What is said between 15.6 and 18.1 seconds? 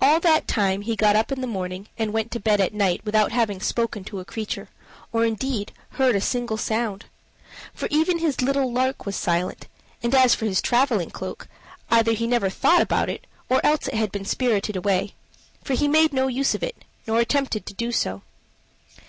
for he made no use of it, nor attempted to do